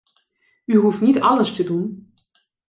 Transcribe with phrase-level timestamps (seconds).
[0.65, 2.11] U hoeft niet alles te doen.